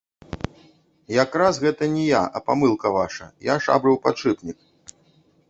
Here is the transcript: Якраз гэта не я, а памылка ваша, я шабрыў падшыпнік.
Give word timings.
Якраз 1.23 1.59
гэта 1.65 1.83
не 1.97 2.05
я, 2.07 2.23
а 2.39 2.41
памылка 2.49 2.87
ваша, 2.97 3.25
я 3.53 3.61
шабрыў 3.69 4.01
падшыпнік. 4.09 4.59